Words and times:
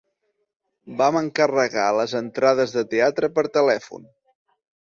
Vam 1.01 1.19
encarregar 1.19 1.85
les 1.99 2.17
entrades 2.21 2.75
de 2.79 2.85
teatre 2.95 3.33
per 3.37 3.47
telèfon. 3.59 4.09